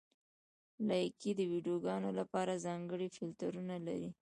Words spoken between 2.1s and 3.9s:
لپاره ځانګړي فېلټرونه